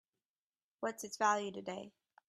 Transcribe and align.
What's 0.79 1.03
its 1.03 1.17
value 1.17 1.51
today? 1.51 1.93